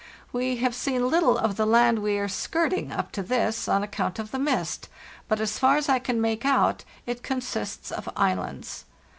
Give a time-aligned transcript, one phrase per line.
[0.33, 4.17] We have seen little of the land we are skirting up to this, on account
[4.17, 4.89] of the mist;
[5.27, 8.85] but as far as I can make out it consists of islands.